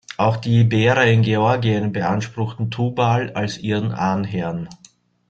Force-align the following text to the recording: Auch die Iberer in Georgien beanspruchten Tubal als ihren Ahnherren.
Auch 0.17 0.37
die 0.37 0.61
Iberer 0.61 1.05
in 1.05 1.21
Georgien 1.21 1.91
beanspruchten 1.91 2.71
Tubal 2.71 3.33
als 3.33 3.59
ihren 3.59 3.91
Ahnherren. 3.91 4.67